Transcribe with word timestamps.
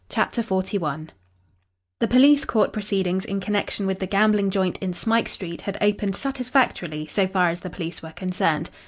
CHAPTER 0.09 0.41
XLI 0.41 1.09
The 1.99 2.07
police 2.07 2.43
court 2.43 2.73
proceedings 2.73 3.23
in 3.23 3.39
connection 3.39 3.85
with 3.85 3.99
the 3.99 4.07
gambling 4.07 4.49
joint 4.49 4.79
in 4.79 4.93
Smike 4.93 5.29
Street 5.29 5.61
had 5.61 5.77
opened 5.79 6.15
satisfactorily 6.15 7.05
so 7.05 7.27
far 7.27 7.49
as 7.49 7.59
the 7.59 7.69
police 7.69 8.01
were 8.01 8.09
concerned. 8.11 8.71